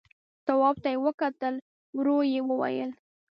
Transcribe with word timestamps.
تواب 0.47 0.75
ته 0.83 0.87
يې 0.93 0.99
وکتل، 1.05 1.55
ورو 1.97 2.17
يې 2.33 2.41
وويل: 2.49 2.91